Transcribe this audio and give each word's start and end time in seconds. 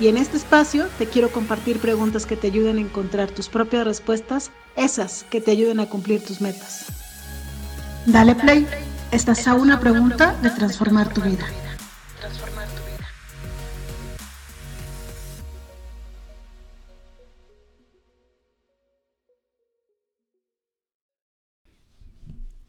Y 0.00 0.08
en 0.08 0.16
este 0.16 0.36
espacio 0.36 0.88
te 0.98 1.06
quiero 1.06 1.30
compartir 1.30 1.78
preguntas 1.78 2.26
que 2.26 2.36
te 2.36 2.48
ayuden 2.48 2.78
a 2.78 2.80
encontrar 2.80 3.30
tus 3.30 3.48
propias 3.48 3.86
respuestas, 3.86 4.50
esas 4.74 5.22
que 5.30 5.40
te 5.40 5.52
ayuden 5.52 5.78
a 5.78 5.88
cumplir 5.88 6.20
tus 6.20 6.40
metas. 6.40 6.86
Dale 8.04 8.34
play, 8.34 8.66
estás 9.12 9.46
a 9.46 9.54
una 9.54 9.78
pregunta 9.78 10.36
de 10.42 10.50
transformar 10.50 11.14
tu 11.14 11.20
vida. 11.20 11.46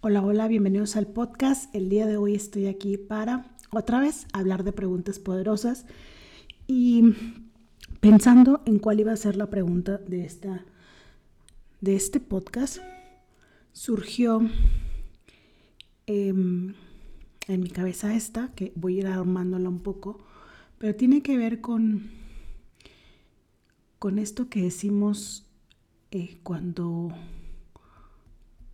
Hola, 0.02 0.22
hola, 0.22 0.48
bienvenidos 0.48 0.96
al 0.96 1.08
podcast. 1.08 1.74
El 1.74 1.90
día 1.90 2.06
de 2.06 2.18
hoy 2.18 2.36
estoy 2.36 2.68
aquí 2.68 2.98
para 2.98 3.58
otra 3.72 4.00
vez 4.00 4.28
hablar 4.32 4.64
de 4.64 4.72
preguntas 4.72 5.18
poderosas 5.18 5.88
y 6.68 7.04
pensando 8.00 8.62
en 8.66 8.80
cuál 8.80 9.00
iba 9.00 9.12
a 9.12 9.18
ser 9.18 9.36
la 9.36 9.50
pregunta 9.50 9.98
de, 9.98 10.26
esta, 10.26 10.66
de 11.82 11.96
este 11.96 12.20
podcast, 12.20 12.78
surgió 13.72 14.42
em, 16.08 16.74
en 17.48 17.62
mi 17.62 17.70
cabeza 17.70 18.16
esta, 18.16 18.52
que 18.56 18.72
voy 18.76 18.98
a 18.98 19.00
ir 19.00 19.08
armándola 19.08 19.70
un 19.70 19.80
poco, 19.80 20.24
pero 20.78 20.96
tiene 20.96 21.22
que 21.22 21.38
ver 21.38 21.62
con, 21.62 22.10
con 24.00 24.20
esto 24.20 24.50
que 24.50 24.62
decimos 24.62 25.46
eh, 26.12 26.38
cuando, 26.44 27.10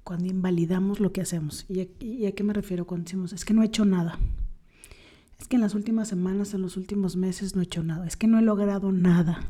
cuando 0.03 0.27
invalidamos 0.27 0.99
lo 0.99 1.11
que 1.11 1.21
hacemos. 1.21 1.65
¿Y 1.69 1.87
¿Y 1.99 2.25
a 2.25 2.33
qué 2.33 2.43
me 2.43 2.53
refiero 2.53 2.85
cuando 2.85 3.05
decimos, 3.05 3.33
es 3.33 3.45
que 3.45 3.53
no 3.53 3.63
he 3.63 3.67
hecho 3.67 3.85
nada? 3.85 4.19
Es 5.41 5.47
que 5.47 5.55
en 5.55 5.61
las 5.61 5.73
últimas 5.73 6.07
semanas, 6.07 6.53
en 6.53 6.61
los 6.61 6.77
últimos 6.77 7.15
meses 7.15 7.55
no 7.55 7.61
he 7.61 7.65
hecho 7.65 7.81
nada, 7.81 8.05
es 8.05 8.15
que 8.15 8.27
no 8.27 8.37
he 8.37 8.43
logrado 8.43 8.91
nada. 8.91 9.47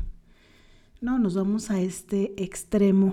No, 1.02 1.18
nos 1.18 1.34
vamos 1.34 1.70
a 1.70 1.80
este 1.80 2.42
extremo 2.42 3.12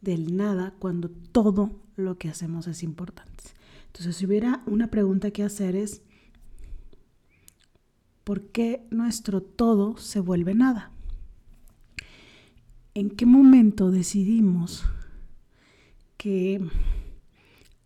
del 0.00 0.34
nada 0.34 0.72
cuando 0.78 1.10
todo 1.10 1.82
lo 1.94 2.16
que 2.16 2.30
hacemos 2.30 2.66
es 2.68 2.82
importante. 2.82 3.44
Entonces, 3.88 4.16
si 4.16 4.24
hubiera 4.24 4.62
una 4.64 4.88
pregunta 4.90 5.30
que 5.30 5.42
hacer 5.42 5.76
es, 5.76 6.00
¿por 8.24 8.46
qué 8.46 8.86
nuestro 8.90 9.42
todo 9.42 9.98
se 9.98 10.20
vuelve 10.20 10.54
nada? 10.54 10.90
¿En 12.94 13.10
qué 13.10 13.26
momento 13.26 13.90
decidimos 13.90 14.86
que 16.16 16.66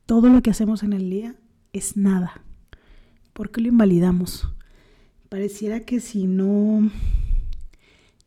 todo 0.06 0.28
lo 0.28 0.40
que 0.40 0.50
hacemos 0.50 0.84
en 0.84 0.92
el 0.92 1.10
día 1.10 1.34
es 1.72 1.96
nada? 1.96 2.44
¿Por 3.40 3.50
qué 3.50 3.62
lo 3.62 3.68
invalidamos? 3.68 4.46
Pareciera 5.30 5.80
que 5.80 6.00
si 6.00 6.26
no 6.26 6.90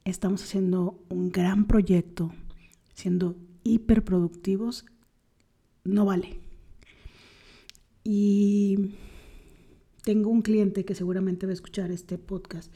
estamos 0.05 0.41
haciendo 0.41 1.05
un 1.09 1.31
gran 1.31 1.65
proyecto, 1.67 2.33
siendo 2.95 3.35
hiperproductivos, 3.63 4.85
no 5.83 6.05
vale. 6.05 6.39
Y 8.03 8.95
tengo 10.03 10.31
un 10.31 10.41
cliente 10.41 10.83
que 10.83 10.95
seguramente 10.95 11.45
va 11.45 11.51
a 11.51 11.53
escuchar 11.53 11.91
este 11.91 12.17
podcast. 12.17 12.75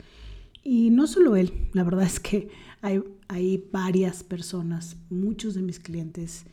Y 0.63 0.91
no 0.91 1.07
solo 1.07 1.37
él, 1.37 1.69
la 1.73 1.83
verdad 1.83 2.05
es 2.05 2.19
que 2.19 2.49
hay, 2.83 3.01
hay 3.29 3.67
varias 3.71 4.23
personas, 4.23 4.95
muchos 5.09 5.55
de 5.55 5.63
mis 5.63 5.79
clientes 5.79 6.45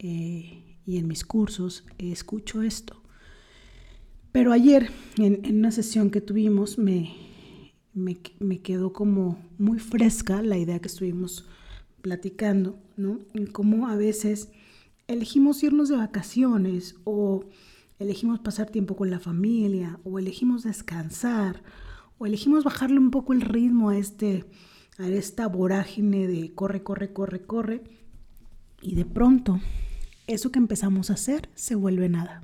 eh, 0.00 0.76
y 0.84 0.98
en 0.98 1.08
mis 1.08 1.24
cursos 1.24 1.86
escucho 1.96 2.60
esto. 2.60 2.99
Pero 4.32 4.52
ayer, 4.52 4.90
en, 5.18 5.56
una 5.56 5.72
sesión 5.72 6.10
que 6.10 6.20
tuvimos, 6.20 6.78
me, 6.78 7.14
me, 7.94 8.60
quedó 8.60 8.92
como 8.92 9.38
muy 9.58 9.78
fresca 9.78 10.42
la 10.42 10.56
idea 10.56 10.78
que 10.78 10.88
estuvimos 10.88 11.48
platicando, 12.00 12.78
¿no? 12.96 13.18
En 13.34 13.46
cómo 13.46 13.88
a 13.88 13.96
veces 13.96 14.48
elegimos 15.08 15.62
irnos 15.62 15.88
de 15.88 15.96
vacaciones 15.96 16.94
o 17.04 17.44
elegimos 17.98 18.38
pasar 18.38 18.70
tiempo 18.70 18.96
con 18.96 19.10
la 19.10 19.18
familia 19.18 19.98
o 20.04 20.18
elegimos 20.18 20.62
descansar 20.62 21.62
o 22.18 22.26
elegimos 22.26 22.64
bajarle 22.64 22.98
un 22.98 23.10
poco 23.10 23.32
el 23.32 23.40
ritmo 23.40 23.90
a, 23.90 23.98
este, 23.98 24.44
a 24.98 25.08
esta 25.08 25.48
vorágine 25.48 26.28
de 26.28 26.54
corre, 26.54 26.82
corre, 26.82 27.12
corre, 27.12 27.42
corre 27.42 27.82
y 28.80 28.94
de 28.94 29.04
pronto 29.04 29.60
eso 30.26 30.52
que 30.52 30.60
empezamos 30.60 31.10
a 31.10 31.14
hacer 31.14 31.50
se 31.54 31.74
vuelve 31.74 32.08
nada. 32.08 32.42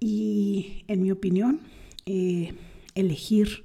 Y 0.00 0.84
en 0.86 1.02
mi 1.02 1.10
opinión, 1.10 1.60
eh, 2.06 2.54
elegir 2.94 3.64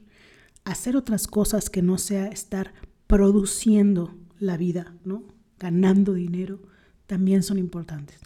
hacer 0.66 0.96
otras 0.96 1.28
cosas 1.28 1.70
que 1.70 1.82
no 1.82 1.98
sea 1.98 2.28
estar 2.28 2.74
produciendo 3.08 4.16
la 4.40 4.58
vida, 4.58 4.96
¿no? 5.06 5.24
ganando 5.60 6.14
dinero, 6.14 6.60
también 7.08 7.42
son 7.42 7.58
importantes. 7.58 8.20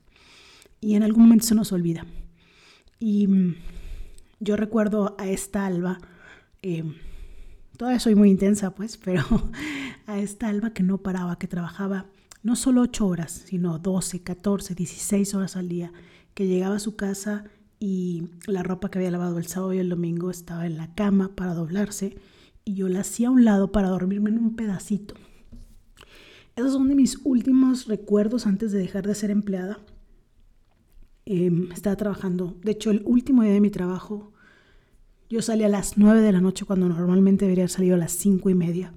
Y 0.81 0.95
en 0.95 1.03
algún 1.03 1.23
momento 1.23 1.45
se 1.45 1.55
nos 1.55 1.71
olvida. 1.71 2.05
Y 2.99 3.27
mm, 3.27 3.55
yo 4.39 4.55
recuerdo 4.55 5.15
a 5.19 5.27
esta 5.27 5.65
alba, 5.65 5.99
eh, 6.63 6.83
todavía 7.77 7.99
soy 7.99 8.15
muy 8.15 8.29
intensa 8.29 8.73
pues, 8.73 8.97
pero 9.03 9.23
a 10.07 10.19
esta 10.19 10.47
alba 10.49 10.71
que 10.71 10.83
no 10.83 10.97
paraba, 10.97 11.37
que 11.37 11.47
trabajaba 11.47 12.07
no 12.41 12.55
solo 12.55 12.81
8 12.81 13.05
horas, 13.05 13.43
sino 13.45 13.77
12, 13.77 14.23
14, 14.23 14.73
16 14.73 15.35
horas 15.35 15.55
al 15.55 15.69
día, 15.69 15.91
que 16.33 16.47
llegaba 16.47 16.77
a 16.77 16.79
su 16.79 16.95
casa 16.95 17.45
y 17.79 18.29
la 18.47 18.63
ropa 18.63 18.89
que 18.89 18.99
había 18.99 19.11
lavado 19.11 19.37
el 19.37 19.47
sábado 19.47 19.73
y 19.73 19.79
el 19.79 19.89
domingo 19.89 20.31
estaba 20.31 20.65
en 20.65 20.77
la 20.77 20.93
cama 20.95 21.35
para 21.35 21.53
doblarse 21.53 22.17
y 22.65 22.73
yo 22.73 22.89
la 22.89 23.01
hacía 23.01 23.27
a 23.27 23.31
un 23.31 23.45
lado 23.45 23.71
para 23.71 23.89
dormirme 23.89 24.29
en 24.29 24.39
un 24.39 24.55
pedacito. 24.55 25.15
Esos 26.55 26.73
son 26.73 26.89
de 26.89 26.95
mis 26.95 27.19
últimos 27.23 27.87
recuerdos 27.87 28.47
antes 28.47 28.71
de 28.71 28.79
dejar 28.79 29.05
de 29.05 29.13
ser 29.13 29.29
empleada. 29.29 29.79
Em, 31.25 31.71
estaba 31.71 31.95
trabajando, 31.95 32.57
de 32.63 32.71
hecho 32.71 32.89
el 32.89 33.03
último 33.05 33.43
día 33.43 33.53
de 33.53 33.61
mi 33.61 33.69
trabajo, 33.69 34.33
yo 35.29 35.41
salí 35.41 35.63
a 35.63 35.69
las 35.69 35.97
9 35.97 36.21
de 36.21 36.31
la 36.31 36.41
noche 36.41 36.65
cuando 36.65 36.87
normalmente 36.87 37.45
debería 37.45 37.63
haber 37.63 37.69
salido 37.69 37.95
a 37.95 37.99
las 37.99 38.13
5 38.13 38.49
y 38.49 38.55
media. 38.55 38.93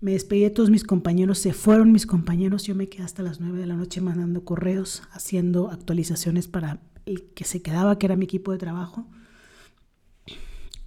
Me 0.00 0.12
despedí 0.12 0.42
de 0.42 0.50
todos 0.50 0.68
mis 0.68 0.84
compañeros, 0.84 1.38
se 1.38 1.52
fueron 1.52 1.90
mis 1.90 2.06
compañeros, 2.06 2.64
yo 2.64 2.74
me 2.74 2.88
quedé 2.88 3.04
hasta 3.04 3.22
las 3.22 3.40
9 3.40 3.58
de 3.58 3.66
la 3.66 3.76
noche 3.76 4.00
mandando 4.00 4.44
correos, 4.44 5.04
haciendo 5.12 5.70
actualizaciones 5.70 6.48
para 6.48 6.80
el 7.06 7.22
que 7.34 7.44
se 7.44 7.62
quedaba, 7.62 7.98
que 7.98 8.06
era 8.06 8.16
mi 8.16 8.24
equipo 8.24 8.52
de 8.52 8.58
trabajo. 8.58 9.06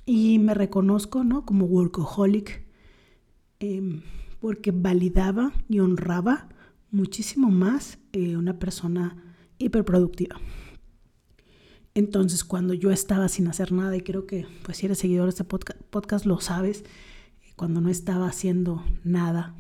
Y 0.05 0.39
me 0.39 0.53
reconozco 0.53 1.23
¿no? 1.23 1.45
como 1.45 1.65
workaholic 1.65 2.65
em, 3.59 4.01
porque 4.39 4.71
validaba 4.71 5.51
y 5.67 5.79
honraba 5.79 6.49
muchísimo 6.91 7.49
más 7.49 7.99
eh, 8.11 8.37
una 8.37 8.59
persona 8.59 9.35
hiperproductiva. 9.57 10.35
Entonces, 11.93 12.43
cuando 12.43 12.73
yo 12.73 12.91
estaba 12.91 13.27
sin 13.27 13.47
hacer 13.47 13.71
nada, 13.71 13.95
y 13.97 14.01
creo 14.01 14.25
que 14.25 14.45
pues 14.63 14.77
si 14.77 14.85
eres 14.85 14.99
seguidor 14.99 15.25
de 15.25 15.31
este 15.31 15.43
podcast, 15.43 15.81
podcast 15.89 16.25
lo 16.25 16.39
sabes, 16.39 16.85
cuando 17.55 17.81
no 17.81 17.89
estaba 17.89 18.27
haciendo 18.27 18.85
nada, 19.03 19.55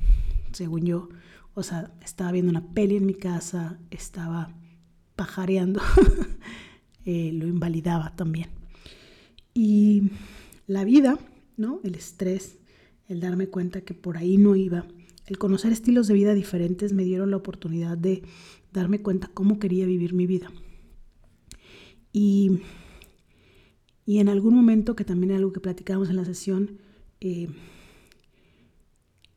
según 0.53 0.85
yo, 0.85 1.09
o 1.53 1.63
sea, 1.63 1.93
estaba 2.01 2.31
viendo 2.31 2.49
una 2.49 2.73
peli 2.73 2.95
en 2.95 3.05
mi 3.05 3.13
casa, 3.13 3.77
estaba 3.91 4.55
pajareando, 5.19 5.81
eh, 7.05 7.31
lo 7.33 7.45
invalidaba 7.45 8.15
también. 8.15 8.47
Y 9.53 10.11
la 10.65 10.85
vida, 10.85 11.19
¿no? 11.57 11.81
El 11.83 11.95
estrés, 11.95 12.57
el 13.09 13.19
darme 13.19 13.47
cuenta 13.47 13.81
que 13.81 13.93
por 13.93 14.15
ahí 14.15 14.37
no 14.37 14.55
iba, 14.55 14.87
el 15.25 15.37
conocer 15.37 15.73
estilos 15.73 16.07
de 16.07 16.13
vida 16.13 16.33
diferentes 16.33 16.93
me 16.93 17.03
dieron 17.03 17.31
la 17.31 17.35
oportunidad 17.37 17.97
de 17.97 18.23
darme 18.71 19.01
cuenta 19.01 19.29
cómo 19.33 19.59
quería 19.59 19.85
vivir 19.85 20.13
mi 20.13 20.25
vida. 20.25 20.53
Y, 22.13 22.61
y 24.05 24.19
en 24.19 24.29
algún 24.29 24.55
momento, 24.55 24.95
que 24.95 25.03
también 25.03 25.31
es 25.31 25.37
algo 25.39 25.51
que 25.51 25.59
platicábamos 25.59 26.09
en 26.09 26.15
la 26.15 26.23
sesión, 26.23 26.79
eh, 27.19 27.49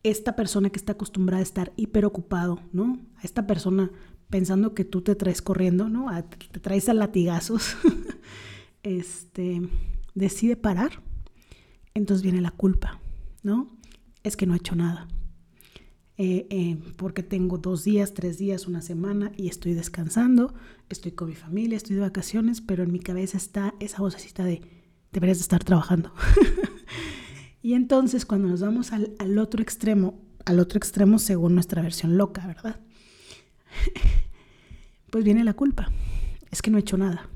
esta 0.05 0.37
persona 0.37 0.71
que 0.71 0.79
está 0.79 0.93
acostumbrada 0.93 1.41
a 1.41 1.43
estar 1.43 1.73
hiperocupado, 1.75 2.61
¿no? 2.73 3.01
A 3.17 3.23
esta 3.23 3.49
persona 3.49 3.91
pensando 4.33 4.75
que 4.75 4.87
tú 4.87 5.03
te 5.03 5.15
traes 5.15 5.43
corriendo, 5.43 5.91
¿no? 5.91 6.07
te 6.51 6.59
traes 6.59 6.89
a 6.89 6.95
latigazos, 6.95 7.77
este, 8.83 9.61
decide 10.15 10.57
parar, 10.57 11.03
entonces 11.93 12.23
viene 12.23 12.41
la 12.41 12.51
culpa, 12.51 12.99
¿no? 13.43 13.77
Es 14.25 14.39
que 14.39 14.47
no 14.47 14.55
ha 14.55 14.57
hecho 14.57 14.75
nada. 14.75 15.07
eh, 16.17 16.47
eh, 16.49 16.79
porque 16.97 17.23
tengo 17.23 17.59
dos 17.59 17.85
días, 17.85 18.15
tres 18.15 18.39
días, 18.39 18.67
una 18.67 18.81
semana 18.81 19.33
y 19.37 19.49
estoy 19.49 19.75
descansando, 19.75 20.55
estoy 20.89 21.13
con 21.13 21.29
mi 21.29 21.35
familia, 21.35 21.77
estoy 21.77 21.97
de 21.97 22.03
vacaciones, 22.03 22.63
pero 22.63 22.83
en 22.85 22.91
mi 22.91 23.01
cabeza 23.01 23.37
está 23.37 23.75
esa 23.81 23.99
vocecita 23.99 24.45
de 24.45 24.63
deberías 25.13 25.39
de 25.39 25.43
estar 25.43 25.63
trabajando. 25.63 26.11
y 27.63 27.75
entonces 27.75 28.25
cuando 28.25 28.49
nos 28.49 28.63
vamos 28.63 28.93
al 28.93 29.39
otro 29.39 29.61
extremo, 29.63 30.23
al 30.47 30.59
otro 30.59 30.79
extremo 30.79 31.19
según 31.19 31.55
nuestra 31.55 31.83
versión 31.83 32.17
loca, 32.17 32.47
¿verdad? 32.47 32.81
Pues 35.13 35.25
viene 35.25 35.45
la 35.45 35.53
culpa. 35.53 35.93
Es 36.51 36.63
que 36.63 36.71
no 36.71 36.79
he 36.79 36.81
hecho 36.81 36.97
nada. 36.97 37.29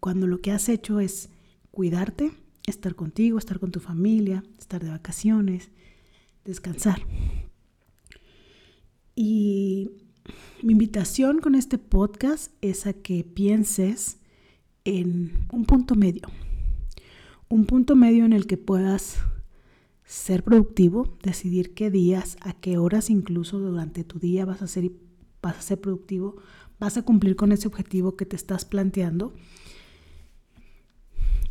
Cuando 0.00 0.26
lo 0.26 0.42
que 0.42 0.52
has 0.52 0.68
hecho 0.68 1.00
es 1.00 1.30
cuidarte, 1.70 2.30
estar 2.66 2.94
contigo, 2.94 3.38
estar 3.38 3.58
con 3.58 3.72
tu 3.72 3.80
familia, 3.80 4.44
estar 4.58 4.84
de 4.84 4.90
vacaciones, 4.90 5.70
descansar. 6.44 7.00
Y 9.16 9.92
mi 10.62 10.72
invitación 10.72 11.38
con 11.38 11.54
este 11.54 11.78
podcast 11.78 12.52
es 12.60 12.86
a 12.86 12.92
que 12.92 13.24
pienses 13.24 14.18
en 14.84 15.46
un 15.50 15.64
punto 15.64 15.94
medio. 15.94 16.28
Un 17.48 17.64
punto 17.64 17.96
medio 17.96 18.26
en 18.26 18.34
el 18.34 18.46
que 18.46 18.58
puedas 18.58 19.16
ser 20.04 20.44
productivo, 20.44 21.16
decidir 21.22 21.72
qué 21.72 21.90
días, 21.90 22.36
a 22.42 22.52
qué 22.52 22.76
horas 22.76 23.08
incluso 23.08 23.58
durante 23.58 24.04
tu 24.04 24.18
día 24.18 24.44
vas 24.44 24.60
a 24.60 24.66
ser, 24.66 24.90
vas 25.42 25.58
a 25.58 25.62
ser 25.62 25.80
productivo, 25.80 26.36
vas 26.78 26.96
a 26.96 27.02
cumplir 27.02 27.36
con 27.36 27.52
ese 27.52 27.68
objetivo 27.68 28.16
que 28.16 28.26
te 28.26 28.36
estás 28.36 28.64
planteando 28.64 29.34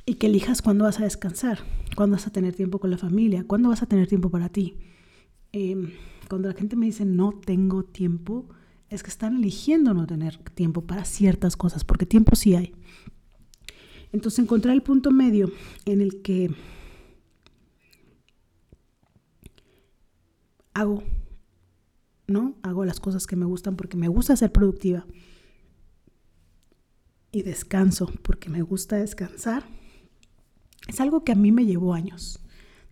y 0.05 0.15
que 0.15 0.27
elijas 0.27 0.61
cuándo 0.61 0.85
vas 0.85 0.99
a 0.99 1.03
descansar, 1.03 1.59
cuándo 1.95 2.15
vas 2.15 2.27
a 2.27 2.31
tener 2.31 2.55
tiempo 2.55 2.79
con 2.79 2.91
la 2.91 2.97
familia, 2.97 3.43
cuándo 3.45 3.69
vas 3.69 3.83
a 3.83 3.87
tener 3.87 4.07
tiempo 4.07 4.29
para 4.29 4.49
ti. 4.49 4.77
Em, 5.51 5.91
cuando 6.29 6.47
la 6.47 6.55
gente 6.55 6.75
me 6.75 6.85
dice 6.85 7.05
no 7.05 7.31
tengo 7.31 7.83
tiempo, 7.83 8.49
es 8.89 9.03
que 9.03 9.09
están 9.09 9.37
eligiendo 9.37 9.93
no 9.93 10.07
tener 10.07 10.37
tiempo 10.53 10.81
para 10.81 11.03
ciertas 11.03 11.57
cosas, 11.57 11.83
porque 11.83 12.05
tiempo 12.05 12.35
sí 12.35 12.55
hay. 12.55 12.73
Entonces 14.13 14.39
encontrar 14.39 14.73
el 14.73 14.81
punto 14.81 15.11
medio 15.11 15.51
en 15.85 15.99
el 15.99 16.21
que 16.21 16.51
hago, 20.73 21.03
¿no? 22.27 22.55
Hago 22.61 22.85
las 22.85 22.99
cosas 22.99 23.25
que 23.25 23.35
me 23.35 23.45
gustan 23.45 23.75
porque 23.75 23.97
me 23.97 24.07
gusta 24.07 24.35
ser 24.35 24.51
productiva. 24.51 25.05
Y 27.31 27.41
descanso 27.41 28.11
porque 28.21 28.49
me 28.49 28.61
gusta 28.61 28.97
descansar. 28.97 29.65
Es 30.87 30.99
algo 31.01 31.23
que 31.23 31.31
a 31.31 31.35
mí 31.35 31.51
me 31.51 31.65
llevó 31.65 31.93
años. 31.93 32.39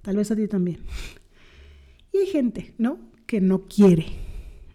Tal 0.01 0.17
vez 0.17 0.31
a 0.31 0.35
ti 0.35 0.47
también. 0.47 0.79
Y 2.11 2.19
hay 2.19 2.27
gente, 2.27 2.73
¿no? 2.77 2.99
Que 3.25 3.41
no 3.41 3.65
quiere, 3.65 4.05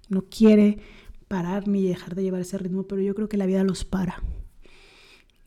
no 0.09 0.27
quiere 0.29 0.79
parar 1.29 1.69
ni 1.69 1.87
dejar 1.87 2.15
de 2.15 2.23
llevar 2.23 2.41
ese 2.41 2.59
ritmo, 2.59 2.83
pero 2.83 3.01
yo 3.01 3.15
creo 3.15 3.29
que 3.29 3.37
la 3.37 3.47
vida 3.47 3.65
los 3.65 3.85
para. 3.85 4.23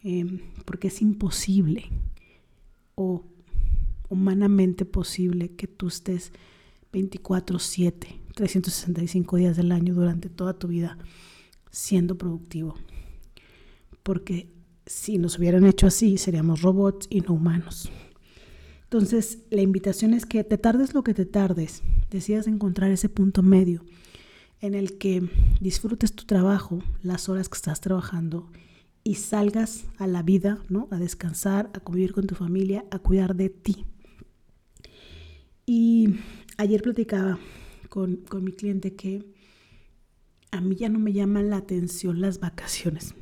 Em, 0.02 0.40
porque 0.66 0.88
es 0.88 1.02
imposible 1.02 1.90
o 2.96 3.26
humanamente 4.10 4.86
posible 4.86 5.56
que 5.56 5.68
tú 5.68 5.88
estés 5.88 6.32
24/7, 6.92 8.20
365 8.34 9.38
días 9.38 9.58
del 9.58 9.72
año 9.72 9.94
durante 9.94 10.30
toda 10.30 10.58
tu 10.58 10.68
vida 10.68 10.98
siendo 11.72 12.18
productivo. 12.18 12.76
Porque 14.04 14.52
si 14.86 15.18
nos 15.18 15.40
hubieran 15.40 15.66
hecho 15.66 15.88
así, 15.88 16.18
seríamos 16.18 16.62
robots 16.62 17.08
y 17.10 17.22
no 17.22 17.34
humanos. 17.34 17.90
Entonces, 18.84 19.40
la 19.50 19.62
invitación 19.62 20.14
es 20.14 20.26
que 20.26 20.44
te 20.44 20.58
tardes 20.58 20.94
lo 20.94 21.04
que 21.04 21.14
te 21.14 21.26
tardes, 21.26 21.82
decidas 22.12 22.48
encontrar 22.48 22.92
ese 22.92 23.10
punto 23.10 23.42
medio 23.42 23.84
en 24.62 24.76
el 24.76 24.98
que 24.98 25.30
disfrutes 25.60 26.14
tu 26.14 26.26
trabajo, 26.26 26.84
las 27.02 27.28
horas 27.28 27.50
que 27.50 27.58
estás 27.58 27.82
trabajando 27.82 28.50
y 29.04 29.16
salgas 29.16 29.86
a 29.98 30.08
la 30.08 30.24
vida, 30.24 30.60
¿no? 30.70 30.88
A 30.92 31.00
descansar, 31.00 31.70
a 31.74 31.80
convivir 31.80 32.14
con 32.14 32.28
tu 32.28 32.36
familia, 32.36 32.86
a 32.90 33.00
cuidar 33.00 33.36
de 33.36 33.50
ti. 33.50 33.86
Y 35.66 36.16
ayer 36.58 36.82
platicaba 36.82 37.40
con, 37.94 38.16
con 38.16 38.44
mi 38.44 38.54
cliente 38.54 38.96
que 38.96 39.24
a 40.50 40.60
mí 40.62 40.76
ya 40.76 40.90
no 40.90 40.98
me 40.98 41.14
llaman 41.14 41.52
la 41.52 41.58
atención 41.58 42.22
las 42.22 42.40
vacaciones. 42.40 43.14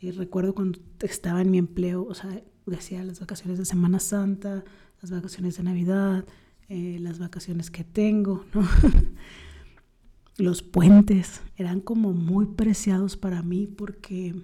Y 0.00 0.10
recuerdo 0.10 0.52
cuando 0.52 0.80
estaba 0.98 1.42
en 1.42 1.52
mi 1.52 1.58
empleo, 1.58 2.04
o 2.04 2.14
sea, 2.14 2.42
decía 2.66 3.04
las 3.04 3.20
vacaciones 3.20 3.58
de 3.58 3.64
Semana 3.64 4.00
Santa, 4.00 4.64
las 5.00 5.12
vacaciones 5.12 5.56
de 5.58 5.62
Navidad, 5.62 6.24
eh, 6.68 6.98
las 7.00 7.20
vacaciones 7.20 7.70
que 7.70 7.84
tengo, 7.84 8.44
los 10.38 10.62
puentes 10.62 11.40
eran 11.54 11.80
como 11.80 12.12
muy 12.12 12.46
preciados 12.46 13.16
para 13.16 13.42
mí 13.42 13.68
porque 13.68 14.34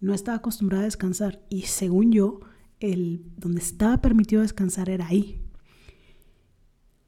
no 0.00 0.12
estaba 0.12 0.36
acostumbrada 0.36 0.82
a 0.82 0.84
descansar 0.84 1.40
y 1.48 1.62
según 1.62 2.12
yo, 2.12 2.40
el 2.78 3.24
donde 3.38 3.62
estaba 3.62 4.02
permitido 4.02 4.42
descansar 4.42 4.90
era 4.90 5.06
ahí. 5.06 5.39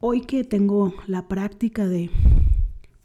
Hoy 0.05 0.19
que 0.19 0.43
tengo 0.43 0.93
la 1.07 1.29
práctica 1.29 1.87
de, 1.87 2.09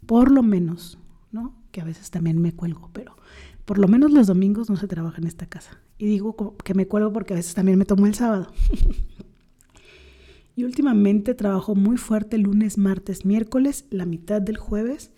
por 0.05 0.31
lo 0.31 0.43
menos, 0.43 0.99
¿no? 1.31 1.55
Que 1.71 1.79
a 1.79 1.85
veces 1.85 2.11
también 2.11 2.41
me 2.41 2.51
cuelgo, 2.51 2.89
pero 2.91 3.15
por 3.63 3.77
lo 3.77 3.87
menos 3.87 4.11
los 4.11 4.27
domingos 4.27 4.69
no 4.69 4.75
se 4.75 4.85
trabaja 4.85 5.19
en 5.19 5.25
esta 5.25 5.45
casa. 5.45 5.79
Y 5.97 6.07
digo 6.07 6.57
que 6.61 6.73
me 6.73 6.89
cuelgo 6.89 7.13
porque 7.13 7.33
a 7.33 7.37
veces 7.37 7.53
también 7.53 7.77
me 7.79 7.85
tomo 7.85 8.05
el 8.05 8.15
sábado. 8.15 8.51
y 10.57 10.65
últimamente 10.65 11.33
trabajo 11.35 11.73
muy 11.73 11.95
fuerte 11.95 12.37
lunes, 12.37 12.77
martes, 12.77 13.23
miércoles, 13.23 13.85
la 13.91 14.05
mitad 14.05 14.41
del 14.41 14.57
jueves. 14.57 15.11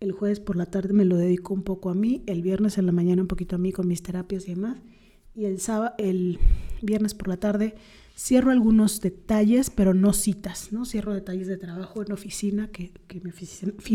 El 0.00 0.12
jueves 0.12 0.40
por 0.40 0.56
la 0.56 0.66
tarde 0.66 0.92
me 0.92 1.06
lo 1.06 1.16
dedico 1.16 1.54
un 1.54 1.62
poco 1.62 1.88
a 1.88 1.94
mí, 1.94 2.22
el 2.26 2.42
viernes 2.42 2.76
en 2.76 2.84
la 2.84 2.92
mañana 2.92 3.22
un 3.22 3.28
poquito 3.28 3.56
a 3.56 3.58
mí 3.58 3.72
con 3.72 3.88
mis 3.88 4.02
terapias 4.02 4.46
y 4.46 4.56
demás. 4.56 4.76
Y 5.34 5.46
el, 5.46 5.58
sábado, 5.58 5.94
el 5.96 6.38
viernes 6.82 7.14
por 7.14 7.28
la 7.28 7.38
tarde 7.38 7.76
cierro 8.16 8.50
algunos 8.50 9.00
detalles, 9.00 9.70
pero 9.70 9.92
no 9.92 10.12
citas, 10.12 10.72
¿no? 10.72 10.84
Cierro 10.84 11.12
detalles 11.12 11.48
de 11.48 11.56
trabajo 11.56 12.02
en 12.02 12.12
oficina, 12.12 12.68
que, 12.68 12.92
mi 13.22 13.30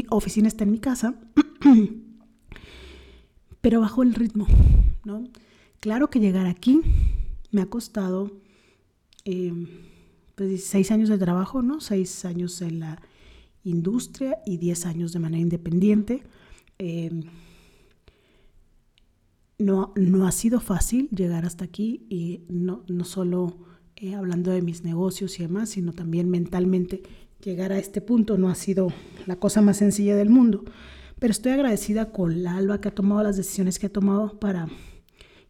oficina, 0.10 0.48
está 0.48 0.64
en 0.64 0.72
mi 0.72 0.80
casa, 0.80 1.16
pero 3.62 3.82
bajo 3.82 4.04
el 4.04 4.14
ritmo, 4.14 4.46
¿no? 5.06 5.30
Claro 5.80 6.10
que 6.10 6.20
llegar 6.20 6.46
aquí 6.46 6.82
me 7.52 7.62
ha 7.62 7.68
costado 7.68 8.32
eh, 9.24 9.54
pues 10.36 10.66
seis 10.66 10.92
años 10.92 11.10
de 11.10 11.18
trabajo, 11.18 11.62
¿no? 11.62 11.80
Seis 11.80 12.26
años 12.26 12.62
en 12.62 12.82
la 12.82 13.02
industria 13.64 14.40
y 14.46 14.58
diez 14.58 14.86
años 14.86 15.14
de 15.14 15.20
manera 15.20 15.42
independiente. 15.42 16.24
Eh, 16.78 17.24
no, 19.58 19.94
no 19.96 20.28
ha 20.28 20.32
sido 20.32 20.60
fácil 20.60 21.10
llegar 21.10 21.46
hasta 21.46 21.66
aquí 21.66 22.06
y 22.10 22.44
no, 22.50 22.84
no 22.88 23.04
solo 23.04 23.69
eh, 24.02 24.16
hablando 24.16 24.52
de 24.52 24.62
mis 24.62 24.86
negocios 24.86 25.40
y 25.40 25.42
demás, 25.44 25.72
sino 25.72 25.92
también 25.92 26.30
mentalmente 26.30 27.04
llegar 27.44 27.74
a 27.74 27.80
este 27.80 28.00
punto 28.00 28.38
no 28.38 28.50
ha 28.50 28.56
sido 28.56 28.94
la 29.26 29.36
cosa 29.36 29.62
más 29.62 29.76
sencilla 29.76 30.16
del 30.16 30.30
mundo. 30.30 30.64
Pero 31.20 31.32
estoy 31.32 31.52
agradecida 31.52 32.12
con 32.14 32.42
la 32.42 32.56
Alba 32.56 32.80
que 32.80 32.88
ha 32.88 32.96
tomado 32.96 33.24
las 33.24 33.36
decisiones 33.36 33.78
que 33.78 33.88
ha 33.88 33.92
tomado 33.92 34.40
para 34.40 34.70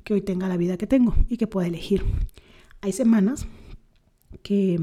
que 0.03 0.15
hoy 0.15 0.21
tenga 0.21 0.47
la 0.47 0.57
vida 0.57 0.77
que 0.77 0.87
tengo 0.87 1.13
y 1.27 1.37
que 1.37 1.45
pueda 1.45 1.67
elegir. 1.67 2.03
Hay 2.81 2.91
semanas 2.91 3.45
que, 4.41 4.79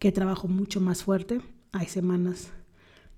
que 0.00 0.10
trabajo 0.10 0.48
mucho 0.48 0.80
más 0.80 1.04
fuerte, 1.04 1.40
hay 1.70 1.86
semanas 1.86 2.50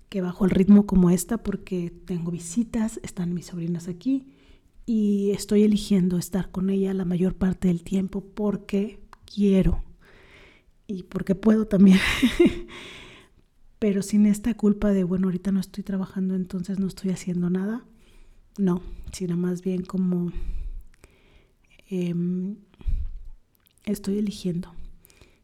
que 0.09 0.21
bajo 0.21 0.45
el 0.45 0.51
ritmo 0.51 0.85
como 0.85 1.09
esta 1.09 1.39
porque 1.39 1.91
tengo 2.05 2.29
visitas, 2.29 2.99
están 3.01 3.33
mis 3.33 3.47
sobrinas 3.47 3.87
aquí 3.87 4.34
y 4.85 5.31
estoy 5.31 5.63
eligiendo 5.63 6.17
estar 6.17 6.51
con 6.51 6.69
ella 6.69 6.93
la 6.93 7.05
mayor 7.05 7.35
parte 7.35 7.67
del 7.67 7.83
tiempo 7.83 8.21
porque 8.21 8.99
quiero 9.25 9.83
y 10.87 11.03
porque 11.03 11.35
puedo 11.35 11.65
también. 11.67 11.99
Pero 13.79 14.01
sin 14.01 14.25
esta 14.25 14.53
culpa 14.53 14.91
de, 14.91 15.03
bueno, 15.03 15.27
ahorita 15.27 15.51
no 15.51 15.59
estoy 15.59 15.83
trabajando, 15.83 16.35
entonces 16.35 16.79
no 16.79 16.87
estoy 16.87 17.11
haciendo 17.11 17.49
nada. 17.49 17.83
No, 18.57 18.81
sino 19.11 19.35
más 19.35 19.61
bien 19.61 19.83
como 19.83 20.31
em, 21.89 22.55
estoy 23.83 24.19
eligiendo. 24.19 24.73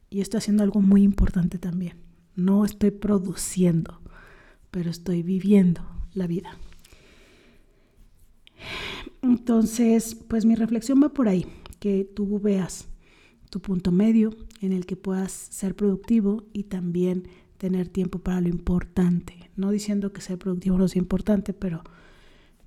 Y 0.09 0.21
estoy 0.21 0.39
haciendo 0.39 0.63
algo 0.63 0.81
muy 0.81 1.03
importante 1.03 1.57
también. 1.57 1.97
No 2.35 2.63
estoy 2.63 2.91
produciendo, 2.91 4.01
pero 4.69 4.89
estoy 4.89 5.23
viviendo 5.23 5.81
la 6.13 6.27
vida. 6.27 6.57
Entonces, 9.21 10.15
pues 10.15 10.45
mi 10.45 10.55
reflexión 10.55 11.01
va 11.01 11.09
por 11.09 11.27
ahí, 11.27 11.45
que 11.79 12.03
tú 12.03 12.39
veas 12.39 12.87
tu 13.49 13.59
punto 13.61 13.91
medio 13.91 14.31
en 14.61 14.71
el 14.71 14.85
que 14.85 14.95
puedas 14.95 15.31
ser 15.31 15.75
productivo 15.75 16.43
y 16.53 16.63
también 16.63 17.27
tener 17.57 17.89
tiempo 17.89 18.19
para 18.19 18.41
lo 18.41 18.47
importante. 18.47 19.51
No 19.55 19.69
diciendo 19.69 20.13
que 20.13 20.21
ser 20.21 20.39
productivo 20.39 20.77
no 20.77 20.85
es 20.85 20.95
importante, 20.95 21.53
pero 21.53 21.83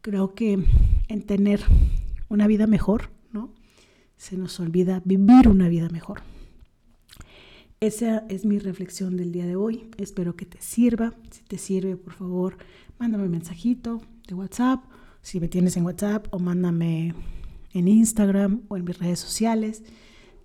creo 0.03 0.35
que 0.35 0.63
en 1.09 1.23
tener 1.23 1.61
una 2.29 2.47
vida 2.47 2.67
mejor, 2.67 3.11
¿no? 3.33 3.53
Se 4.17 4.37
nos 4.37 4.61
olvida 4.61 5.03
vivir 5.05 5.49
una 5.49 5.69
vida 5.69 5.89
mejor. 5.89 6.23
esa 7.81 8.25
es 8.29 8.45
mi 8.45 8.59
reflexión 8.59 9.17
del 9.17 9.33
día 9.33 9.47
de 9.47 9.57
hoy. 9.57 9.91
Espero 9.99 10.37
que 10.37 10.47
te 10.47 10.61
sirva. 10.61 11.15
Si 11.31 11.43
te 11.43 11.59
sirve, 11.59 11.97
por 11.97 12.15
favor, 12.15 12.57
mándame 12.99 13.25
un 13.25 13.31
mensajito 13.31 14.01
de 14.29 14.35
WhatsApp, 14.35 14.85
si 15.25 15.41
me 15.41 15.49
tienes 15.49 15.79
en 15.79 15.87
WhatsApp, 15.87 16.27
o 16.33 16.39
mándame 16.39 17.15
en 17.73 17.89
Instagram 17.89 18.61
o 18.69 18.77
en 18.77 18.85
mis 18.85 18.99
redes 18.99 19.19
sociales. 19.19 19.83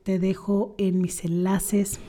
Te 0.03 0.19
dejo 0.19 0.73
en 0.77 1.01
mis 1.01 1.25
enlaces 1.25 1.99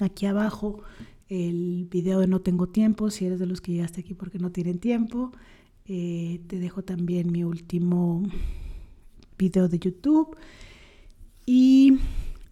aquí 0.00 0.24
abajo 0.24 0.82
el 1.28 1.86
video 1.90 2.20
de 2.20 2.26
No 2.26 2.40
tengo 2.40 2.66
tiempo, 2.66 3.10
si 3.10 3.26
eres 3.26 3.38
de 3.38 3.44
los 3.44 3.60
que 3.60 3.72
llegaste 3.72 4.00
aquí 4.00 4.14
porque 4.14 4.38
no 4.38 4.50
tienen 4.50 4.78
tiempo. 4.78 5.32
Eh, 5.84 6.40
te 6.46 6.58
dejo 6.58 6.82
también 6.82 7.30
mi 7.30 7.44
último 7.44 8.22
video 9.36 9.68
de 9.68 9.78
YouTube. 9.78 10.34
Y 11.44 11.98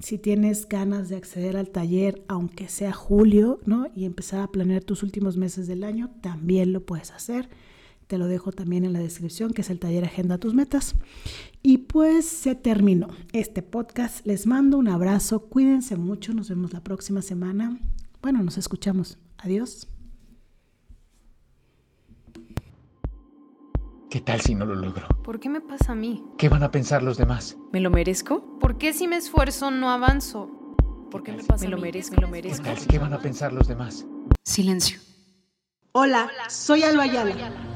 si 0.00 0.18
tienes 0.18 0.68
ganas 0.68 1.08
de 1.08 1.16
acceder 1.16 1.56
al 1.56 1.70
taller, 1.70 2.22
aunque 2.28 2.68
sea 2.68 2.92
julio, 2.92 3.58
¿no? 3.64 3.86
Y 3.96 4.04
empezar 4.04 4.40
a 4.40 4.48
planear 4.48 4.84
tus 4.84 5.02
últimos 5.02 5.38
meses 5.38 5.66
del 5.66 5.82
año, 5.82 6.10
también 6.20 6.74
lo 6.74 6.84
puedes 6.84 7.10
hacer. 7.10 7.48
Te 8.06 8.18
lo 8.18 8.28
dejo 8.28 8.52
también 8.52 8.84
en 8.84 8.92
la 8.92 9.00
descripción, 9.00 9.52
que 9.52 9.62
es 9.62 9.70
el 9.70 9.80
taller 9.80 10.04
Agenda 10.04 10.38
tus 10.38 10.54
metas. 10.54 10.94
Y 11.62 11.78
pues 11.78 12.24
se 12.26 12.54
terminó 12.54 13.08
este 13.32 13.62
podcast. 13.62 14.24
Les 14.24 14.46
mando 14.46 14.78
un 14.78 14.86
abrazo. 14.88 15.40
Cuídense 15.48 15.96
mucho. 15.96 16.32
Nos 16.32 16.48
vemos 16.48 16.72
la 16.72 16.80
próxima 16.84 17.20
semana. 17.20 17.80
Bueno, 18.22 18.42
nos 18.44 18.58
escuchamos. 18.58 19.18
Adiós. 19.38 19.88
¿Qué 24.08 24.20
tal 24.20 24.40
si 24.40 24.54
no 24.54 24.64
lo 24.64 24.76
logro? 24.76 25.08
¿Por 25.24 25.40
qué 25.40 25.48
me 25.48 25.60
pasa 25.60 25.92
a 25.92 25.94
mí? 25.96 26.24
¿Qué 26.38 26.48
van 26.48 26.62
a 26.62 26.70
pensar 26.70 27.02
los 27.02 27.18
demás? 27.18 27.56
¿Me 27.72 27.80
lo 27.80 27.90
merezco? 27.90 28.58
¿Por 28.60 28.78
qué 28.78 28.92
si 28.92 29.08
me 29.08 29.16
esfuerzo 29.16 29.72
no 29.72 29.90
avanzo? 29.90 30.48
¿Por 31.10 31.24
qué 31.24 31.32
me 31.32 31.42
pasa 31.42 31.64
me 31.64 31.70
lo 31.72 31.78
merezco, 31.78 32.14
me 32.14 32.20
lo 32.22 32.26
¿Qué, 32.28 32.32
merezco? 32.32 32.62
tal 32.64 32.78
si- 32.78 32.86
¿Qué 32.86 32.98
van 32.98 33.12
a 33.12 33.18
pensar 33.18 33.52
los 33.52 33.66
demás? 33.66 34.06
Silencio. 34.44 35.00
Hola, 35.92 36.30
soy 36.48 36.82
Alba 36.84 37.02
Ayala. 37.04 37.75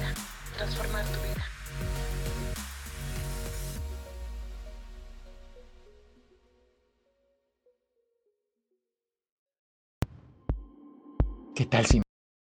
Tal 11.71 11.85
si 11.85 12.01